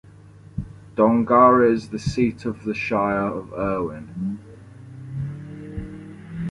Dongara 0.95 1.71
is 1.71 1.89
the 1.89 1.99
seat 1.99 2.45
of 2.45 2.63
the 2.63 2.73
Shire 2.73 3.21
of 3.27 3.53
Irwin. 3.53 4.39